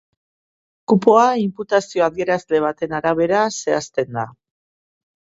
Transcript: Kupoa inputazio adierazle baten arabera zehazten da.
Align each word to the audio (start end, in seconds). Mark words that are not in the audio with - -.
Kupoa 0.91 1.25
inputazio 1.41 2.03
adierazle 2.05 2.63
baten 2.63 2.97
arabera 3.01 3.43
zehazten 3.59 4.11
da. 4.19 4.25